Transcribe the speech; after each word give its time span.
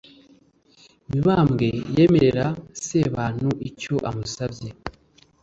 mibambwe 1.09 1.67
yemerera 1.95 2.45
sebantu 2.85 3.49
icyo 3.69 3.95
amusabye 4.09 4.69